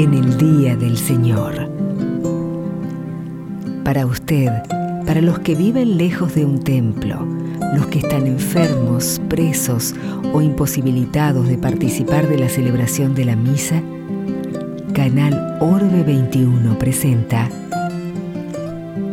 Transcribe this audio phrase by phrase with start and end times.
[0.00, 1.68] en el día del Señor.
[3.84, 4.48] Para usted,
[5.04, 7.18] para los que viven lejos de un templo,
[7.74, 9.94] los que están enfermos, presos
[10.32, 13.82] o imposibilitados de participar de la celebración de la misa,
[14.94, 17.50] Canal Orbe 21 presenta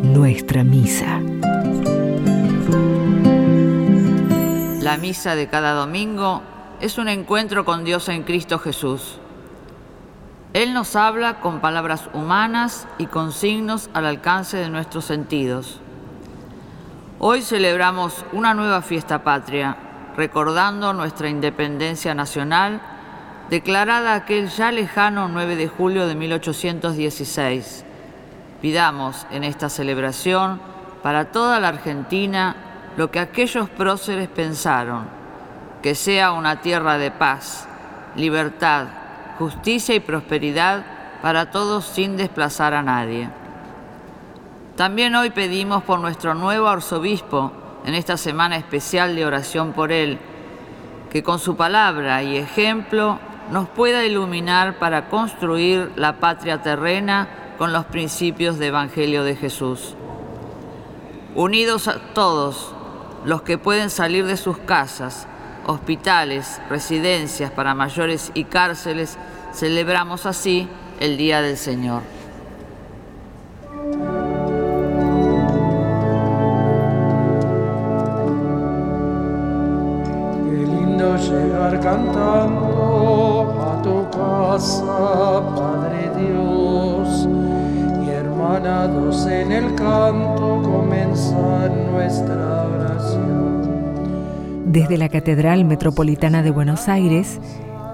[0.04, 1.20] Nuestra Misa.
[4.80, 6.44] La misa de cada domingo
[6.80, 9.19] es un encuentro con Dios en Cristo Jesús.
[10.57, 15.80] Él nos habla con palabras humanas y con signos al alcance de nuestros sentidos.
[17.20, 19.78] Hoy celebramos una nueva fiesta patria,
[20.16, 22.82] recordando nuestra independencia nacional,
[23.52, 27.86] declarada aquel ya lejano 9 de julio de 1816.
[28.60, 30.60] Pidamos en esta celebración
[31.04, 32.55] para toda la Argentina
[32.97, 35.08] lo que aquellos próceres pensaron,
[35.83, 37.67] que sea una tierra de paz,
[38.16, 38.88] libertad,
[39.38, 40.85] justicia y prosperidad
[41.21, 43.30] para todos sin desplazar a nadie.
[44.75, 47.52] También hoy pedimos por nuestro nuevo arzobispo
[47.85, 50.19] en esta semana especial de oración por él,
[51.09, 53.19] que con su palabra y ejemplo
[53.52, 59.95] nos pueda iluminar para construir la patria terrena con los principios de Evangelio de Jesús.
[61.33, 62.73] Unidos a todos
[63.25, 65.27] los que pueden salir de sus casas,
[65.67, 69.17] hospitales, residencias para mayores y cárceles,
[69.53, 70.67] celebramos así
[70.99, 72.01] el Día del Señor.
[81.17, 87.27] llegar cantando a tu casa, Padre Dios,
[88.05, 92.47] y hermanados en el canto comenzar nuestra.
[94.67, 97.39] Desde la Catedral Metropolitana de Buenos Aires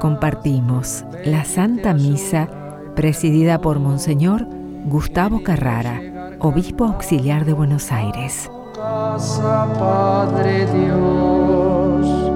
[0.01, 2.49] compartimos la Santa Misa
[2.95, 4.47] presidida por Monseñor
[4.85, 6.01] Gustavo Carrara,
[6.39, 8.49] Obispo Auxiliar de Buenos Aires.
[8.75, 12.31] Casa, Padre Dios.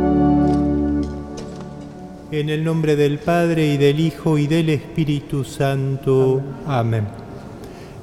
[2.29, 6.43] En el nombre del Padre y del Hijo y del Espíritu Santo.
[6.67, 7.07] Amén.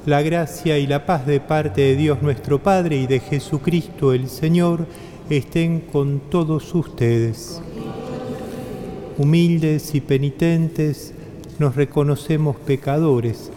[0.05, 4.27] La gracia y la paz de parte de Dios nuestro Padre y de Jesucristo el
[4.27, 4.85] Señor
[5.29, 7.61] estén con todos ustedes.
[9.17, 11.13] Humildes y penitentes,
[11.57, 13.49] nos reconocemos pecadores,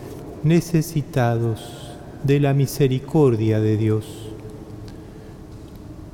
[0.44, 4.06] necesitados de la misericordia de Dios.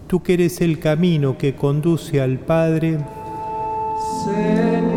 [0.06, 2.98] Tú que eres el camino que conduce al Padre,
[4.24, 4.93] Señor,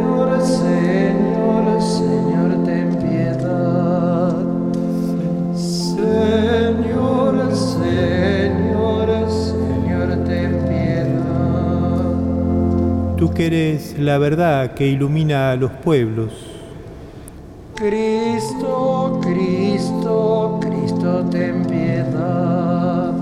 [13.38, 16.34] que eres la verdad que ilumina a los pueblos,
[17.76, 23.14] Cristo, Cristo, Cristo, ten piedad.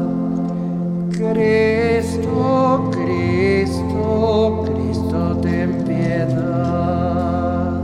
[1.12, 7.82] Cristo, Cristo, Cristo, ten piedad.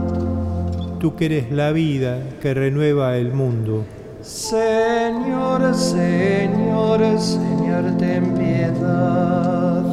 [1.00, 3.84] tú que eres la vida que renueva el mundo,
[4.22, 9.91] Señor, Señor, Señor, ten piedad.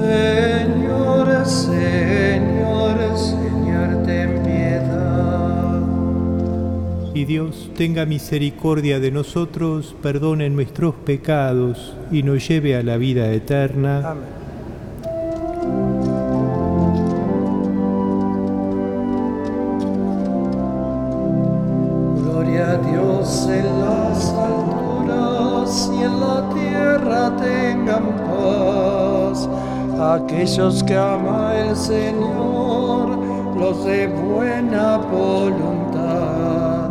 [0.00, 5.80] Señor, Señor, Señor, ten piedad.
[7.14, 13.32] y Dios tenga misericordia de nosotros, perdone nuestros pecados y nos lleve a la vida
[13.32, 14.10] eterna.
[14.10, 14.43] Amén.
[30.44, 33.16] Aquellos que ama el Señor,
[33.56, 36.90] los de buena voluntad.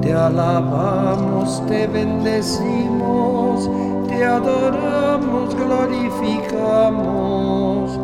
[0.00, 3.68] Te alabamos, te bendecimos,
[4.06, 7.98] te adoramos, glorificamos.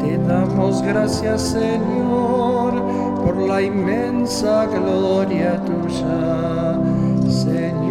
[0.00, 2.82] Te damos gracias, Señor,
[3.24, 6.80] por la inmensa gloria tuya.
[7.30, 7.81] Señor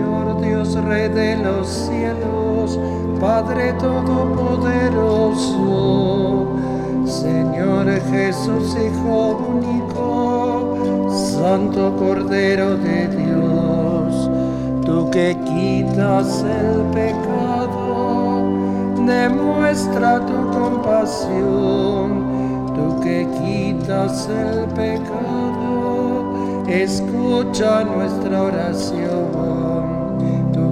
[0.76, 2.80] Rey de los cielos,
[3.20, 6.56] Padre Todopoderoso.
[7.06, 14.30] Señor Jesús, Hijo único, Santo Cordero de Dios,
[14.86, 18.44] tú que quitas el pecado,
[19.06, 22.26] demuestra tu compasión,
[22.76, 29.31] tú que quitas el pecado, escucha nuestra oración,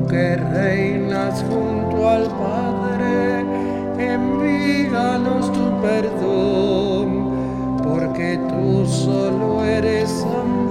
[0.09, 3.45] que reinas junto al Padre,
[3.97, 7.07] envíanos tu perdón,
[7.83, 10.69] porque tú solo eres santo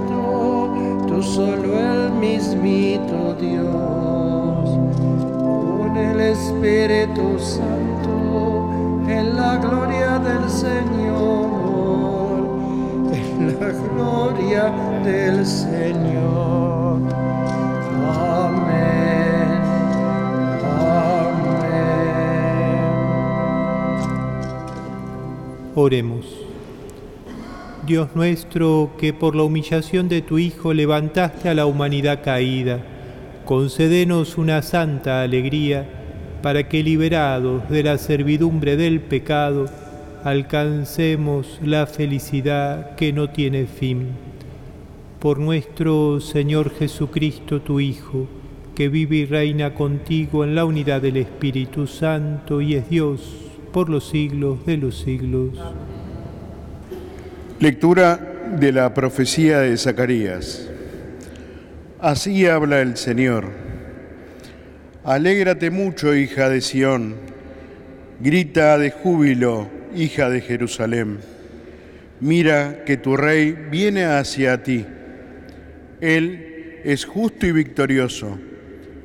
[1.19, 8.69] uno solo el mismito Dios, con el Espíritu Santo,
[9.07, 11.49] en la gloria del Señor,
[13.11, 14.71] en la gloria
[15.03, 17.01] del Señor.
[18.17, 18.78] Amén.
[25.81, 26.25] Oremos.
[27.87, 32.83] Dios nuestro, que por la humillación de tu Hijo levantaste a la humanidad caída,
[33.45, 35.87] concédenos una santa alegría
[36.43, 39.67] para que liberados de la servidumbre del pecado,
[40.25, 44.07] alcancemos la felicidad que no tiene fin.
[45.21, 48.27] Por nuestro Señor Jesucristo, tu Hijo,
[48.75, 53.89] que vive y reina contigo en la unidad del Espíritu Santo y es Dios por
[53.89, 55.57] los siglos de los siglos.
[57.59, 58.17] Lectura
[58.59, 60.69] de la profecía de Zacarías.
[61.99, 63.45] Así habla el Señor.
[65.03, 67.15] Alégrate mucho, hija de Sión.
[68.19, 71.19] Grita de júbilo, hija de Jerusalén.
[72.19, 74.85] Mira que tu rey viene hacia ti.
[76.01, 78.37] Él es justo y victorioso,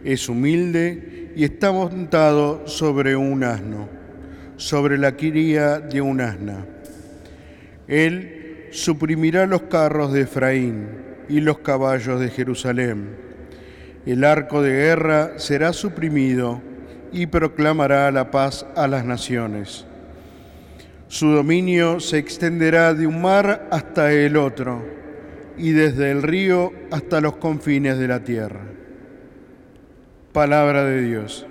[0.04, 3.88] es humilde y está montado sobre un asno,
[4.56, 6.64] sobre la cría de un asna.
[7.88, 10.88] Él suprimirá los carros de Efraín
[11.28, 13.16] y los caballos de Jerusalén.
[14.06, 16.60] El arco de guerra será suprimido
[17.12, 19.86] y proclamará la paz a las naciones.
[21.08, 24.84] Su dominio se extenderá de un mar hasta el otro
[25.56, 28.62] y desde el río hasta los confines de la tierra.
[30.32, 31.46] Palabra de Dios.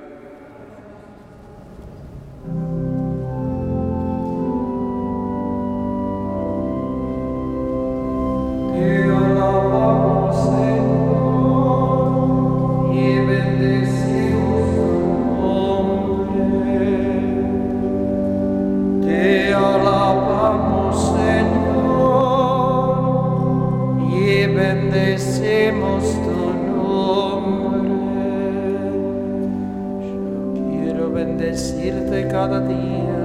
[31.23, 33.23] bendecirte cada día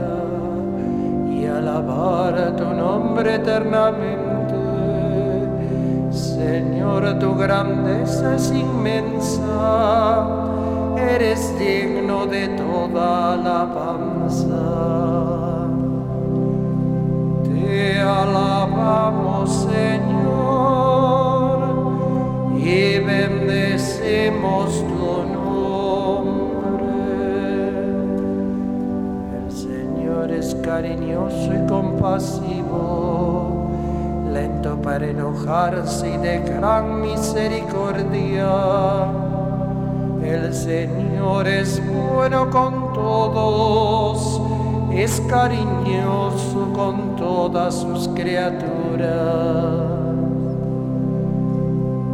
[1.33, 4.55] y alabar tu nombre eternamente.
[6.13, 10.29] Señor, tu grandeza es inmensa,
[10.97, 14.65] eres digno de toda alabanza.
[17.43, 20.39] Te alabamos, Señor,
[22.57, 24.98] y bendecimos tu
[30.69, 33.71] cariñoso y compasivo,
[34.31, 39.07] lento para enojarse y de gran misericordia.
[40.23, 41.81] El Señor es
[42.13, 44.43] bueno con todos,
[44.93, 49.09] es cariñoso con todas sus criaturas.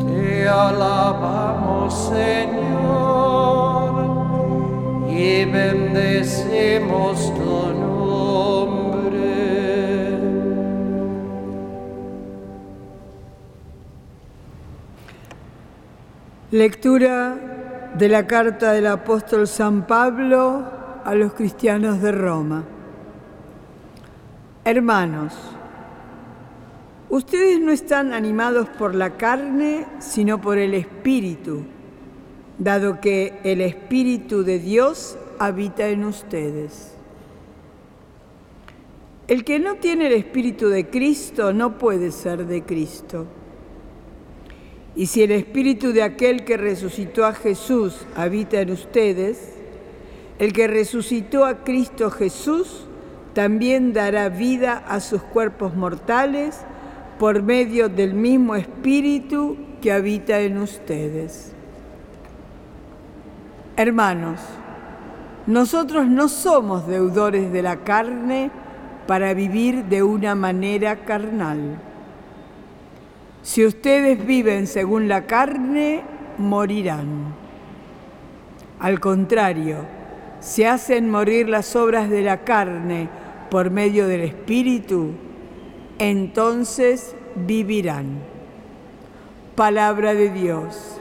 [0.06, 3.94] Te alabamos, Señor,
[5.08, 7.83] y bendecimos tu
[16.54, 20.64] Lectura de la carta del apóstol San Pablo
[21.04, 22.62] a los cristianos de Roma.
[24.64, 25.34] Hermanos,
[27.10, 31.64] ustedes no están animados por la carne, sino por el Espíritu,
[32.56, 36.94] dado que el Espíritu de Dios habita en ustedes.
[39.26, 43.26] El que no tiene el Espíritu de Cristo no puede ser de Cristo.
[44.96, 49.54] Y si el Espíritu de aquel que resucitó a Jesús habita en ustedes,
[50.38, 52.86] el que resucitó a Cristo Jesús
[53.34, 56.60] también dará vida a sus cuerpos mortales
[57.18, 61.52] por medio del mismo Espíritu que habita en ustedes.
[63.76, 64.40] Hermanos,
[65.46, 68.50] nosotros no somos deudores de la carne
[69.06, 71.80] para vivir de una manera carnal.
[73.44, 76.00] Si ustedes viven según la carne,
[76.38, 77.34] morirán.
[78.80, 79.84] Al contrario,
[80.40, 83.10] si hacen morir las obras de la carne
[83.50, 85.10] por medio del Espíritu,
[85.98, 88.18] entonces vivirán.
[89.54, 90.98] Palabra de Dios.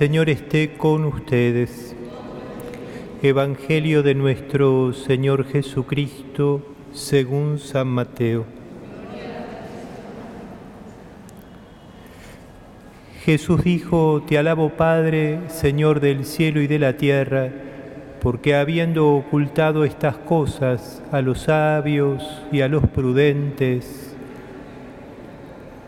[0.00, 1.94] Señor esté con ustedes.
[3.20, 8.46] Evangelio de nuestro Señor Jesucristo según San Mateo.
[13.26, 17.50] Jesús dijo, Te alabo Padre, Señor del cielo y de la tierra,
[18.22, 24.16] porque habiendo ocultado estas cosas a los sabios y a los prudentes,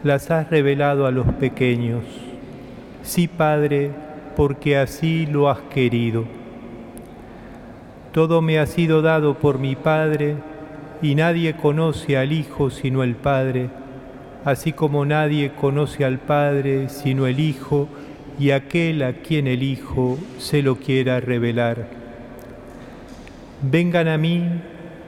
[0.04, 2.31] las has revelado a los pequeños.
[3.02, 3.90] Sí, Padre,
[4.36, 6.24] porque así lo has querido.
[8.12, 10.36] Todo me ha sido dado por mi Padre,
[11.02, 13.70] y nadie conoce al Hijo sino el Padre,
[14.44, 17.88] así como nadie conoce al Padre sino el Hijo,
[18.38, 21.88] y aquel a quien el Hijo se lo quiera revelar.
[23.62, 24.44] Vengan a mí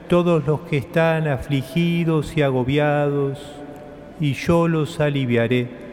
[0.09, 3.39] todos los que están afligidos y agobiados,
[4.19, 5.84] y yo los aliviaré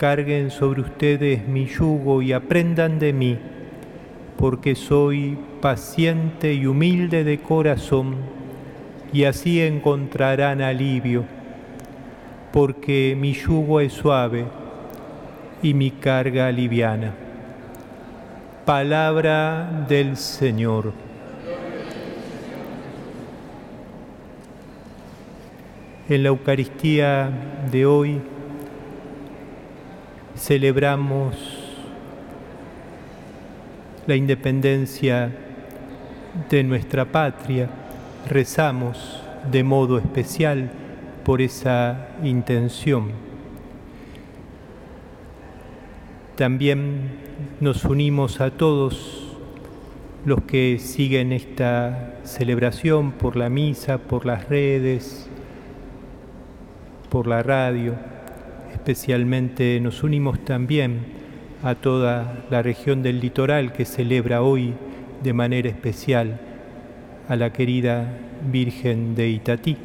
[0.00, 3.38] carguen sobre ustedes mi yugo y aprendan de mí,
[4.38, 8.16] porque soy paciente y humilde de corazón,
[9.12, 11.26] y así encontrarán alivio,
[12.50, 14.46] porque mi yugo es suave
[15.62, 17.12] y mi carga liviana.
[18.64, 20.94] Palabra del Señor.
[26.08, 27.30] En la Eucaristía
[27.70, 28.22] de hoy,
[30.40, 31.34] celebramos
[34.06, 35.30] la independencia
[36.48, 37.68] de nuestra patria,
[38.26, 40.70] rezamos de modo especial
[41.24, 43.10] por esa intención.
[46.36, 47.10] También
[47.60, 49.36] nos unimos a todos
[50.24, 55.28] los que siguen esta celebración por la misa, por las redes,
[57.10, 58.19] por la radio
[58.80, 61.00] Especialmente nos unimos también
[61.62, 64.72] a toda la región del litoral que celebra hoy
[65.22, 66.40] de manera especial
[67.28, 68.10] a la querida
[68.50, 69.76] Virgen de Itatí.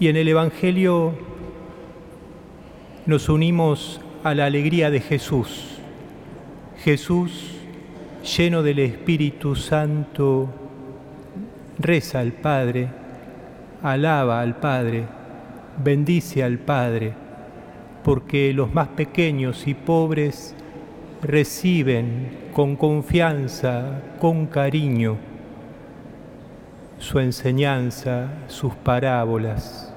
[0.00, 1.14] Y en el Evangelio
[3.06, 5.78] nos unimos a la alegría de Jesús.
[6.82, 7.54] Jesús,
[8.36, 10.48] lleno del Espíritu Santo,
[11.78, 12.97] reza al Padre
[13.82, 15.04] alaba al Padre,
[15.82, 17.12] bendice al Padre,
[18.04, 20.54] porque los más pequeños y pobres
[21.22, 25.16] reciben con confianza, con cariño,
[26.98, 29.92] su enseñanza, sus parábolas.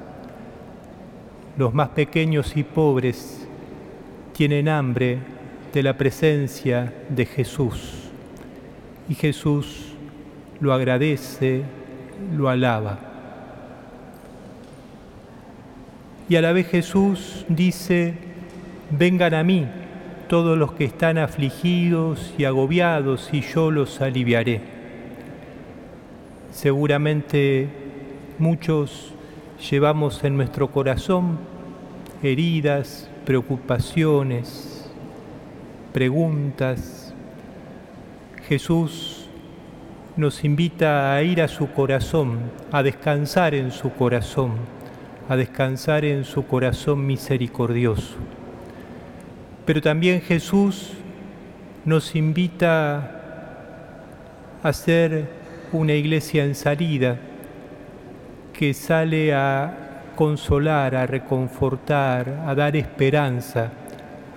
[1.58, 3.48] Los más pequeños y pobres
[4.34, 5.20] tienen hambre
[5.74, 8.02] de la presencia de Jesús
[9.12, 9.94] y Jesús
[10.62, 11.64] lo agradece,
[12.34, 13.11] lo alaba.
[16.32, 18.14] Y a la vez Jesús dice,
[18.90, 19.68] vengan a mí
[20.30, 24.62] todos los que están afligidos y agobiados y yo los aliviaré.
[26.52, 27.68] Seguramente
[28.40, 29.14] muchos
[29.70, 31.38] llevamos en nuestro corazón
[32.24, 34.90] heridas, preocupaciones,
[35.92, 37.14] preguntas.
[38.48, 39.28] Jesús
[40.16, 42.40] nos invita a ir a su corazón,
[42.72, 44.81] a descansar en su corazón
[45.32, 48.18] a descansar en su corazón misericordioso.
[49.66, 50.92] Pero también Jesús
[51.86, 53.12] nos invita
[54.62, 55.30] a ser
[55.72, 57.18] una iglesia en salida
[58.52, 63.72] que sale a consolar, a reconfortar, a dar esperanza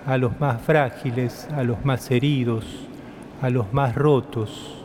[0.06, 2.66] a los más frágiles, a los más heridos,
[3.42, 4.80] a los más rotos,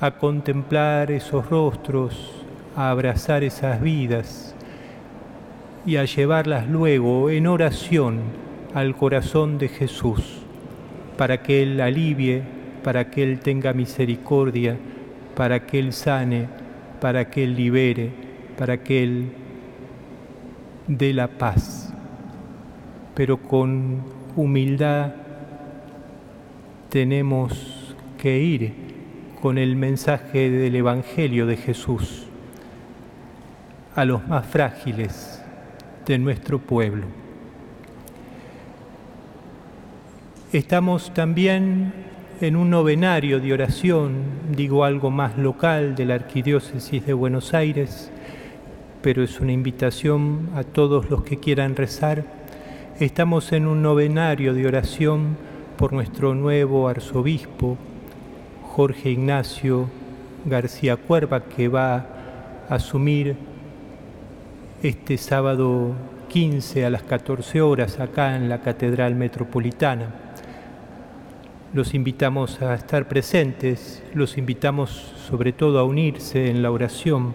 [0.00, 4.49] a contemplar esos rostros, a abrazar esas vidas
[5.86, 8.20] y a llevarlas luego en oración
[8.74, 10.42] al corazón de Jesús,
[11.16, 12.42] para que Él alivie,
[12.84, 14.76] para que Él tenga misericordia,
[15.34, 16.48] para que Él sane,
[17.00, 18.10] para que Él libere,
[18.56, 19.32] para que Él
[20.86, 21.92] dé la paz.
[23.14, 24.02] Pero con
[24.36, 25.12] humildad
[26.90, 28.72] tenemos que ir
[29.40, 32.26] con el mensaje del Evangelio de Jesús
[33.94, 35.39] a los más frágiles
[36.06, 37.04] de nuestro pueblo.
[40.52, 41.92] Estamos también
[42.40, 44.14] en un novenario de oración,
[44.56, 48.10] digo algo más local de la Arquidiócesis de Buenos Aires,
[49.02, 52.24] pero es una invitación a todos los que quieran rezar.
[52.98, 55.36] Estamos en un novenario de oración
[55.76, 57.76] por nuestro nuevo arzobispo,
[58.62, 59.88] Jorge Ignacio
[60.44, 61.94] García Cuerva, que va
[62.68, 63.36] a asumir
[64.82, 65.92] este sábado
[66.30, 70.06] 15 a las 14 horas acá en la Catedral Metropolitana.
[71.74, 74.90] Los invitamos a estar presentes, los invitamos
[75.28, 77.34] sobre todo a unirse en la oración.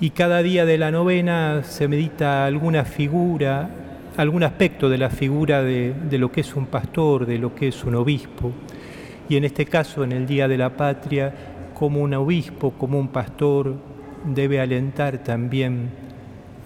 [0.00, 3.70] Y cada día de la novena se medita alguna figura,
[4.16, 7.66] algún aspecto de la figura de, de lo que es un pastor, de lo que
[7.66, 8.52] es un obispo.
[9.28, 11.34] Y en este caso, en el Día de la Patria,
[11.74, 13.74] como un obispo, como un pastor,
[14.24, 16.11] debe alentar también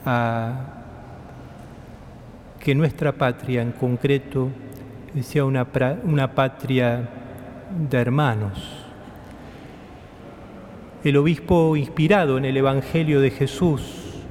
[0.07, 0.55] a
[2.61, 4.49] que nuestra patria en concreto
[5.21, 5.67] sea una,
[6.05, 7.09] una patria
[7.91, 8.85] de hermanos.
[11.05, 14.23] El obispo inspirado en el Evangelio de Jesús,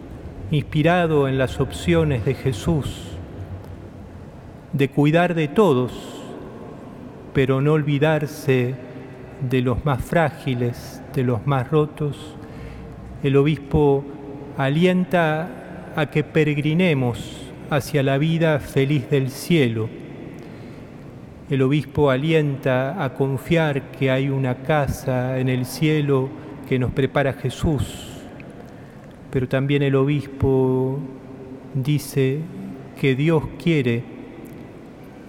[0.51, 3.17] inspirado en las opciones de Jesús,
[4.73, 5.91] de cuidar de todos,
[7.33, 8.75] pero no olvidarse
[9.49, 12.35] de los más frágiles, de los más rotos,
[13.23, 14.03] el obispo
[14.57, 15.64] alienta
[15.95, 19.89] a que peregrinemos hacia la vida feliz del cielo.
[21.49, 26.29] El obispo alienta a confiar que hay una casa en el cielo
[26.67, 28.09] que nos prepara Jesús,
[29.31, 30.99] pero también el obispo
[31.73, 32.39] dice
[32.99, 34.03] que Dios quiere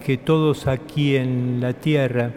[0.04, 2.30] que todos aquí en la tierra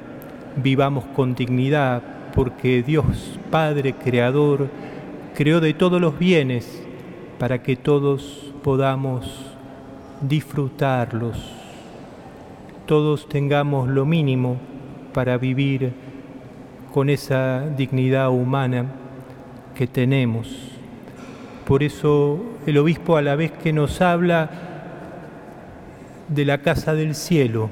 [0.56, 2.02] vivamos con dignidad,
[2.36, 4.70] porque Dios Padre Creador
[5.36, 6.88] creó de todos los bienes
[7.39, 9.25] para que todos podamos
[10.21, 11.38] disfrutarlos,
[12.86, 14.58] todos tengamos lo mínimo
[15.13, 15.93] para vivir
[16.93, 18.88] con esa dignidad humana
[19.73, 20.49] que tenemos.
[21.65, 24.49] Por eso el obispo a la vez que nos habla
[26.28, 27.69] de la casa del cielo,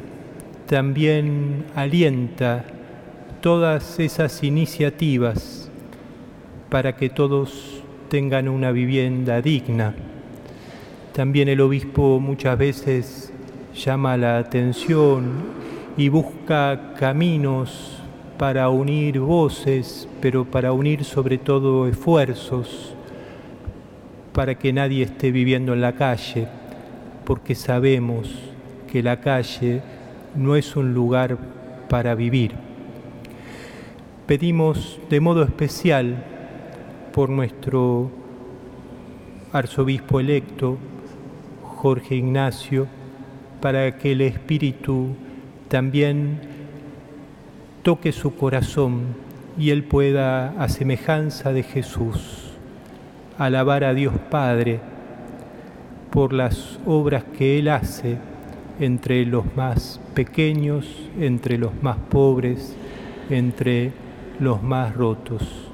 [0.67, 2.63] también alienta
[3.41, 5.69] todas esas iniciativas
[6.69, 7.76] para que todos
[8.09, 9.93] tengan una vivienda digna
[11.17, 13.33] también el obispo muchas veces
[13.73, 15.31] llama la atención
[15.97, 18.03] y busca caminos
[18.37, 22.93] para unir voces, pero para unir sobre todo esfuerzos,
[24.31, 26.47] para que nadie esté viviendo en la calle,
[27.25, 28.29] porque sabemos
[28.91, 29.81] que la calle
[30.35, 31.35] no es un lugar
[31.89, 32.51] para vivir.
[34.27, 36.23] Pedimos de modo especial
[37.17, 38.11] por nuestro
[39.51, 40.77] arzobispo electo,
[41.63, 42.85] Jorge Ignacio,
[43.59, 45.15] para que el Espíritu
[45.67, 46.39] también
[47.81, 49.15] toque su corazón
[49.57, 52.51] y él pueda, a semejanza de Jesús,
[53.39, 54.79] alabar a Dios Padre
[56.11, 58.19] por las obras que Él hace
[58.79, 60.85] entre los más pequeños,
[61.19, 62.75] entre los más pobres,
[63.31, 63.91] entre
[64.39, 65.66] los más rotos.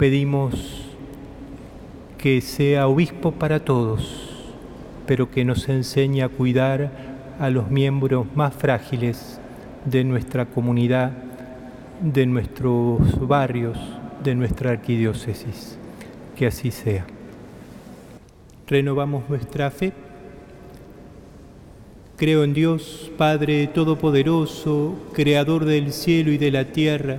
[0.00, 0.54] Pedimos
[2.16, 4.30] que sea obispo para todos,
[5.06, 6.90] pero que nos enseñe a cuidar
[7.38, 9.38] a los miembros más frágiles
[9.84, 11.12] de nuestra comunidad,
[12.00, 13.76] de nuestros barrios,
[14.24, 15.76] de nuestra arquidiócesis.
[16.34, 17.04] Que así sea.
[18.68, 19.92] Renovamos nuestra fe.
[22.16, 27.18] Creo en Dios, Padre Todopoderoso, Creador del cielo y de la tierra.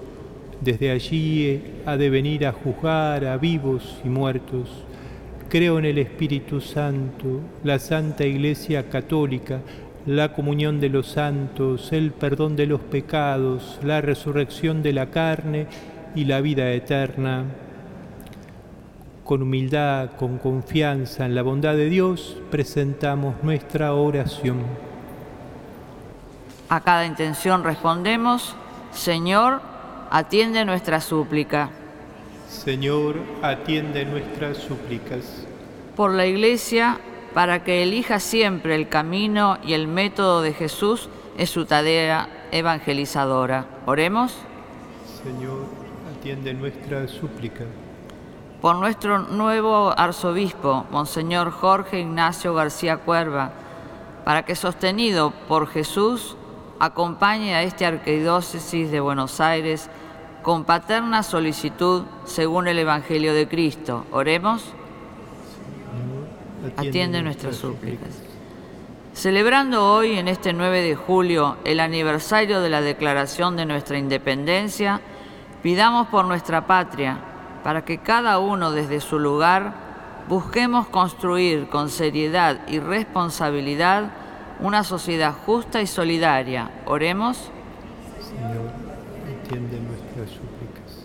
[0.61, 4.69] desde allí ha de venir a juzgar a vivos y muertos.
[5.49, 9.61] Creo en el Espíritu Santo, la Santa Iglesia Católica,
[10.05, 15.67] la comunión de los santos, el perdón de los pecados, la resurrección de la carne
[16.15, 17.43] y la vida eterna.
[19.25, 24.59] Con humildad, con confianza en la bondad de Dios, presentamos nuestra oración.
[26.69, 28.55] A cada intención respondemos,
[28.91, 29.70] Señor,
[30.11, 31.69] atiende nuestra súplica.
[32.49, 35.47] Señor, atiende nuestras súplicas.
[35.95, 36.99] Por la Iglesia,
[37.33, 43.65] para que elija siempre el camino y el método de Jesús es su tarea evangelizadora.
[43.85, 44.35] Oremos.
[45.23, 45.65] Señor,
[46.17, 47.63] atiende nuestra súplica.
[48.61, 53.53] Por nuestro nuevo arzobispo, Monseñor Jorge Ignacio García Cuerva,
[54.25, 56.35] para que sostenido por Jesús
[56.79, 59.89] acompañe a este arquidiócesis de Buenos Aires
[60.41, 64.05] con paterna solicitud según el Evangelio de Cristo.
[64.11, 64.73] Oremos.
[66.77, 68.09] atiende nuestras súplicas.
[69.13, 75.01] Celebrando hoy, en este 9 de julio, el aniversario de la declaración de nuestra independencia,
[75.61, 77.17] pidamos por nuestra patria,
[77.63, 79.73] para que cada uno desde su lugar
[80.29, 84.11] busquemos construir con seriedad y responsabilidad
[84.61, 86.71] una sociedad justa y solidaria.
[86.85, 87.51] Oremos.
[88.21, 88.71] Señor,
[89.45, 89.80] atiende.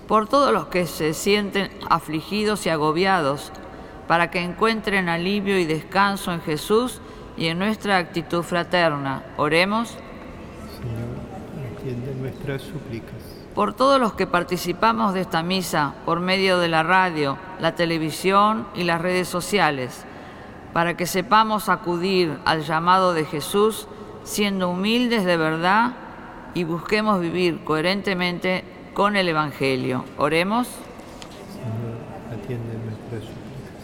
[0.08, 3.52] Por todos los que se sienten afligidos y agobiados,
[4.06, 7.00] para que encuentren alivio y descanso en Jesús
[7.36, 9.24] y en nuestra actitud fraterna.
[9.36, 9.88] Oremos.
[9.88, 13.14] Señor, atiende nuestras súplicas.
[13.54, 18.68] Por todos los que participamos de esta misa por medio de la radio, la televisión
[18.74, 20.04] y las redes sociales,
[20.72, 23.88] para que sepamos acudir al llamado de Jesús
[24.24, 25.92] siendo humildes de verdad
[26.52, 30.06] y busquemos vivir coherentemente con el Evangelio.
[30.16, 30.68] Oremos.
[31.52, 31.98] Señor,
[32.32, 33.74] atiende nuestras súplicas.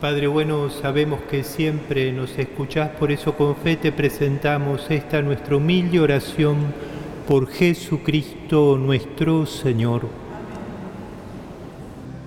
[0.00, 5.56] Padre bueno, sabemos que siempre nos escuchás, por eso con fe te presentamos esta nuestra
[5.56, 6.72] humilde oración
[7.26, 10.02] por Jesucristo nuestro Señor.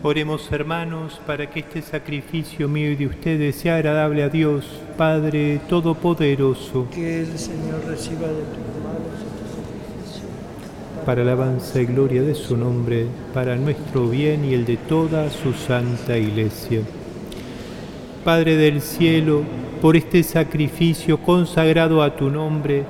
[0.03, 4.65] Oremos hermanos para que este sacrificio mío y de ustedes sea agradable a Dios,
[4.97, 8.82] Padre Todopoderoso, Que el Señor reciba de sacrificio.
[11.05, 15.53] Para alabanza y gloria de su nombre, para nuestro bien y el de toda su
[15.53, 16.81] santa iglesia.
[18.23, 19.43] Padre del cielo,
[19.81, 22.83] por este sacrificio consagrado a tu nombre,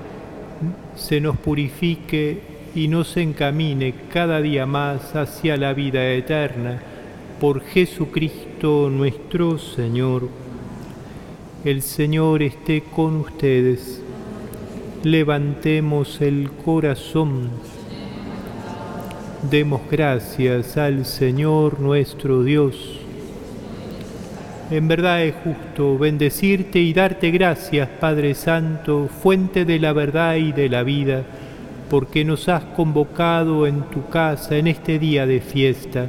[0.95, 2.41] se nos purifique
[2.75, 6.81] y nos encamine cada día más hacia la vida eterna,
[7.39, 10.29] por Jesucristo nuestro Señor.
[11.65, 14.01] El Señor esté con ustedes.
[15.03, 17.49] Levantemos el corazón.
[19.51, 22.97] Demos gracias al Señor nuestro Dios.
[24.71, 30.53] En verdad es justo bendecirte y darte gracias, Padre Santo, fuente de la verdad y
[30.53, 31.23] de la vida,
[31.89, 36.07] porque nos has convocado en tu casa en este día de fiesta.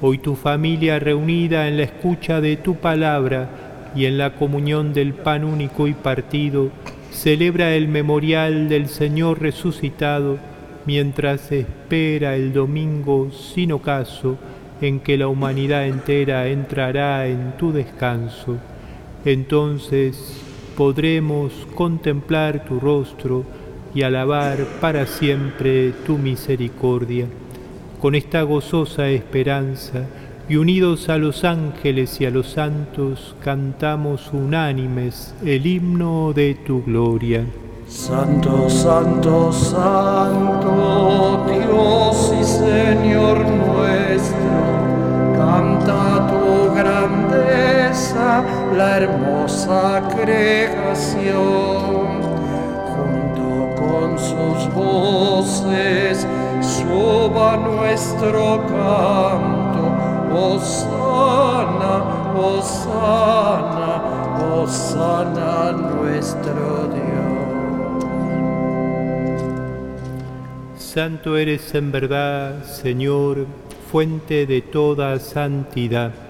[0.00, 3.48] Hoy tu familia reunida en la escucha de tu palabra
[3.96, 6.70] y en la comunión del pan único y partido,
[7.10, 10.38] celebra el memorial del Señor resucitado
[10.86, 14.36] mientras espera el domingo sin ocaso
[14.80, 18.56] en que la humanidad entera entrará en tu descanso.
[19.24, 20.40] Entonces
[20.76, 23.44] podremos contemplar tu rostro
[23.94, 27.26] y alabar para siempre tu misericordia.
[28.00, 30.06] Con esta gozosa esperanza
[30.48, 36.82] y unidos a los ángeles y a los santos, cantamos unánimes el himno de tu
[36.82, 37.44] gloria.
[37.86, 40.49] Santo, santo, santo,
[49.50, 51.30] hermosa.
[52.94, 56.26] Junto con sus voces
[56.60, 59.82] suba nuestro canto,
[60.32, 61.94] Osana,
[62.36, 64.02] Osana,
[64.54, 67.00] Osana nuestro Dios.
[70.76, 73.46] Santo eres en verdad, Señor,
[73.90, 76.29] fuente de toda santidad.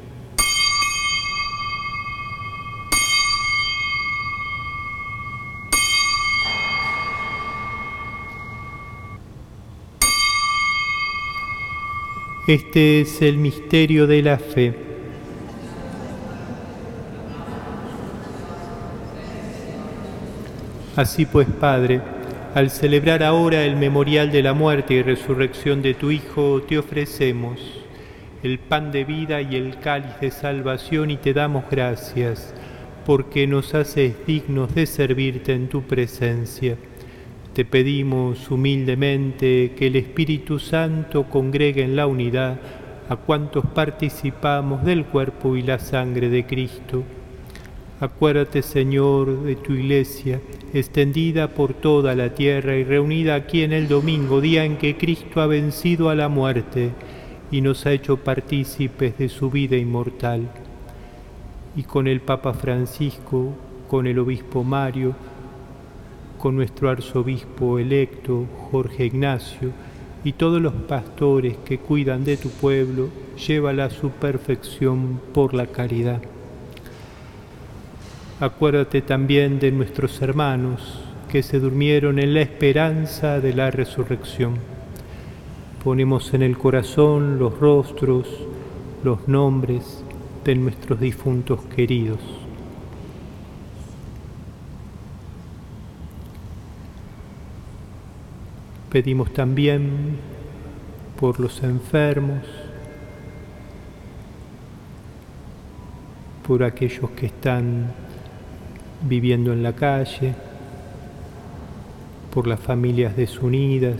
[12.51, 14.73] Este es el misterio de la fe.
[20.97, 22.01] Así pues, Padre,
[22.53, 27.85] al celebrar ahora el memorial de la muerte y resurrección de tu Hijo, te ofrecemos
[28.43, 32.53] el pan de vida y el cáliz de salvación y te damos gracias,
[33.05, 36.75] porque nos haces dignos de servirte en tu presencia.
[37.53, 42.57] Te pedimos humildemente que el Espíritu Santo congregue en la unidad
[43.09, 47.03] a cuantos participamos del cuerpo y la sangre de Cristo.
[47.99, 50.39] Acuérdate, Señor, de tu iglesia,
[50.73, 55.41] extendida por toda la tierra y reunida aquí en el domingo, día en que Cristo
[55.41, 56.91] ha vencido a la muerte
[57.51, 60.49] y nos ha hecho partícipes de su vida inmortal.
[61.75, 63.53] Y con el Papa Francisco,
[63.89, 65.13] con el Obispo Mario,
[66.41, 69.69] con nuestro arzobispo electo Jorge Ignacio
[70.23, 73.09] y todos los pastores que cuidan de tu pueblo,
[73.47, 76.19] llévala a su perfección por la caridad.
[78.39, 84.55] Acuérdate también de nuestros hermanos que se durmieron en la esperanza de la resurrección.
[85.83, 88.27] Ponemos en el corazón los rostros,
[89.03, 90.03] los nombres
[90.43, 92.40] de nuestros difuntos queridos.
[98.91, 100.17] Pedimos también
[101.17, 102.39] por los enfermos,
[106.45, 107.93] por aquellos que están
[109.07, 110.35] viviendo en la calle,
[112.33, 113.95] por las familias desunidas,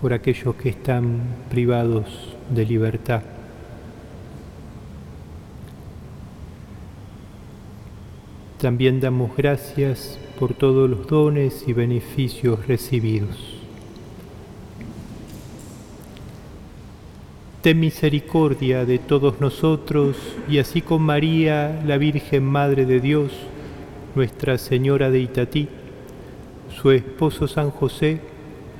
[0.00, 3.20] por aquellos que están privados de libertad.
[8.58, 13.62] También damos gracias por todos los dones y beneficios recibidos.
[17.62, 20.16] Ten misericordia de todos nosotros
[20.48, 23.32] y así con María, la Virgen Madre de Dios,
[24.14, 25.68] Nuestra Señora de Itatí,
[26.80, 28.20] su esposo San José,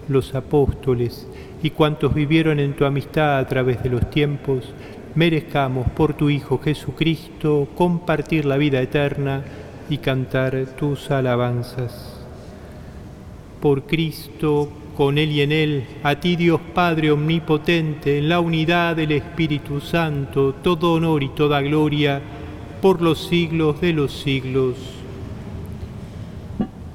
[0.09, 1.27] los apóstoles
[1.63, 4.73] y cuantos vivieron en tu amistad a través de los tiempos,
[5.17, 9.43] merezcamos por tu Hijo Jesucristo compartir la vida eterna
[9.89, 12.21] y cantar tus alabanzas.
[13.61, 18.97] Por Cristo, con Él y en Él, a ti Dios Padre Omnipotente, en la unidad
[18.97, 22.21] del Espíritu Santo, todo honor y toda gloria,
[22.81, 24.77] por los siglos de los siglos.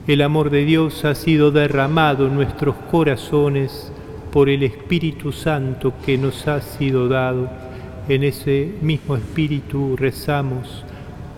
[0.07, 3.91] El amor de Dios ha sido derramado en nuestros corazones
[4.31, 7.49] por el Espíritu Santo que nos ha sido dado.
[8.09, 10.83] En ese mismo Espíritu rezamos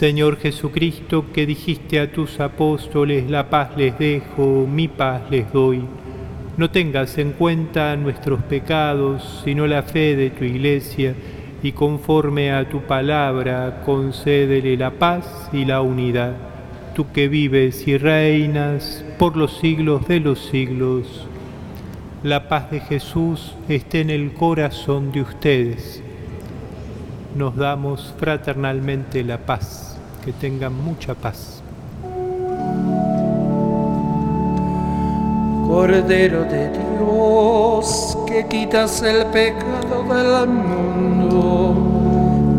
[0.00, 5.84] Señor Jesucristo, que dijiste a tus apóstoles, la paz les dejo, mi paz les doy.
[6.56, 11.14] No tengas en cuenta nuestros pecados, sino la fe de tu iglesia,
[11.62, 16.34] y conforme a tu palabra, concédele la paz y la unidad.
[16.94, 21.26] Tú que vives y reinas por los siglos de los siglos.
[22.22, 26.02] La paz de Jesús esté en el corazón de ustedes
[27.34, 29.89] nos damos fraternalmente la paz,
[30.24, 31.62] que tengan mucha paz.
[35.66, 41.76] Cordero de Dios, que quitas el pecado del mundo,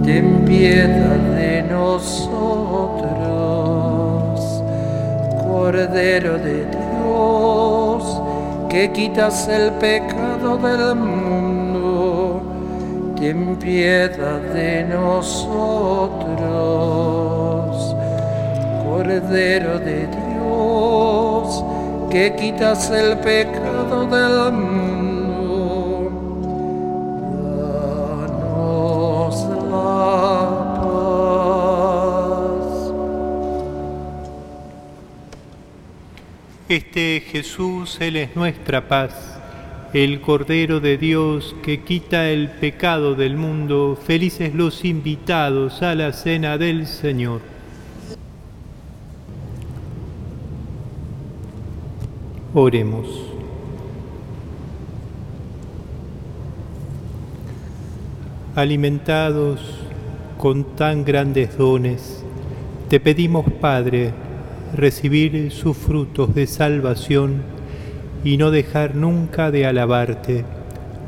[0.06, 2.32] ten piedad de nosotros.
[5.46, 8.22] Cordero de Dios,
[8.70, 12.42] que quitas el pecado del mundo,
[13.20, 16.22] ten piedad de nosotros.
[19.02, 21.64] Cordero de Dios,
[22.12, 26.12] que quitas el pecado del mundo,
[28.28, 29.36] danos
[29.72, 30.04] la
[32.44, 32.94] paz.
[36.70, 39.40] Este Jesús, Él es nuestra paz
[39.94, 46.14] el Cordero de Dios que quita el pecado del mundo, felices los invitados a la
[46.14, 47.51] cena del Señor.
[52.54, 53.08] Oremos.
[58.56, 59.62] Alimentados
[60.38, 62.26] con tan grandes dones,
[62.90, 64.12] te pedimos, Padre,
[64.76, 67.42] recibir sus frutos de salvación
[68.26, 70.44] y no dejar nunca de alabarte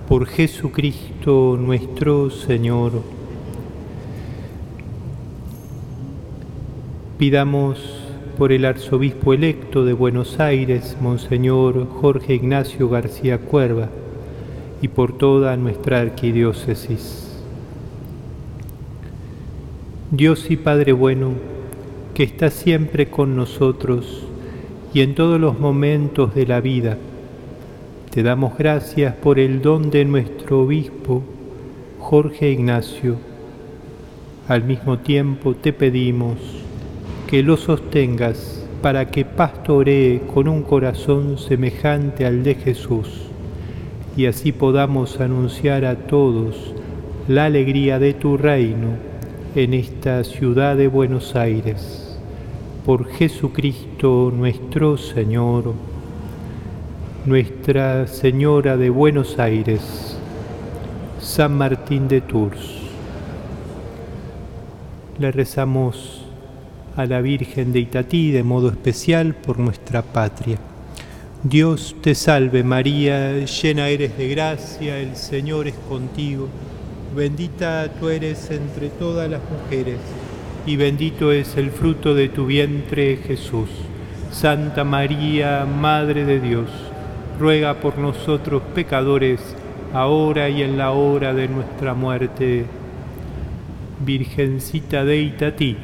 [0.08, 3.01] por Jesucristo nuestro Señor.
[7.17, 8.02] Pidamos
[8.43, 13.88] por el arzobispo electo de Buenos Aires, Monseñor Jorge Ignacio García Cuerva,
[14.82, 17.41] y por toda nuestra arquidiócesis.
[20.12, 21.36] Dios y Padre bueno,
[22.13, 24.25] que está siempre con nosotros,
[24.93, 26.97] y en todos los momentos de la vida.
[28.10, 31.23] Te damos gracias por el don de nuestro obispo,
[31.97, 33.15] Jorge Ignacio.
[34.49, 36.62] Al mismo tiempo te pedimos
[37.27, 43.23] que lo sostengas para que pastoree con un corazón semejante al de Jesús
[44.15, 46.73] y así podamos anunciar a todos
[47.27, 48.89] la alegría de tu reino
[49.55, 52.17] en esta ciudad de Buenos Aires
[52.86, 55.73] por Jesucristo nuestro Señor,
[57.25, 60.17] Nuestra Señora de Buenos Aires,
[61.19, 62.81] San Martín de Tours.
[65.17, 66.22] Le rezamos
[66.95, 70.58] a la Virgen de Itatí de modo especial por nuestra patria.
[71.43, 76.47] Dios te salve María, llena eres de gracia, el Señor es contigo,
[77.15, 79.97] bendita tú eres entre todas las mujeres
[80.65, 83.69] y bendito es el fruto de tu vientre Jesús.
[84.32, 86.69] Santa María, Madre de Dios,
[87.39, 89.41] ruega por nosotros pecadores,
[89.93, 92.65] ahora y en la hora de nuestra muerte.
[93.99, 95.77] Virgencita de Itatí,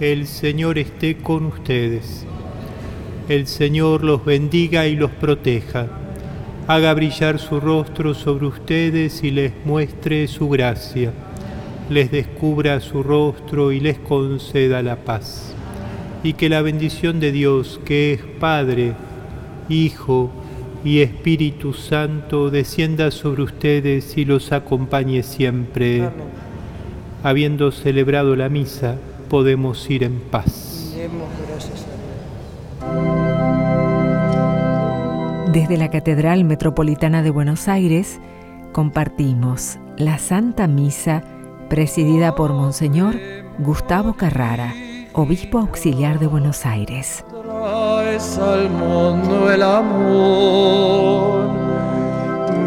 [0.00, 2.24] el Señor esté con ustedes.
[3.28, 5.86] El Señor los bendiga y los proteja.
[6.66, 11.12] Haga brillar su rostro sobre ustedes y les muestre su gracia
[11.90, 15.54] les descubra su rostro y les conceda la paz.
[16.22, 18.92] Y que la bendición de Dios, que es Padre,
[19.68, 20.30] Hijo
[20.84, 26.08] y Espíritu Santo, descienda sobre ustedes y los acompañe siempre.
[27.22, 28.96] Habiendo celebrado la misa,
[29.28, 30.94] podemos ir en paz.
[35.52, 38.20] Desde la Catedral Metropolitana de Buenos Aires,
[38.72, 41.22] compartimos la Santa Misa
[41.68, 43.16] presidida por Monseñor
[43.58, 44.74] Gustavo Carrara,
[45.12, 47.24] obispo auxiliar de Buenos Aires.
[47.30, 51.48] Traes al mundo el amor,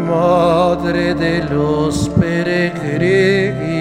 [0.08, 3.71] madre de los peregrinos